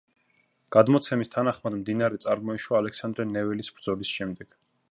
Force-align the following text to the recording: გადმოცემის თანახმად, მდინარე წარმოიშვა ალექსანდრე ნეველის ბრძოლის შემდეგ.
გადმოცემის 0.75 1.29
თანახმად, 1.35 1.75
მდინარე 1.81 2.19
წარმოიშვა 2.25 2.81
ალექსანდრე 2.81 3.29
ნეველის 3.35 3.73
ბრძოლის 3.77 4.15
შემდეგ. 4.21 4.59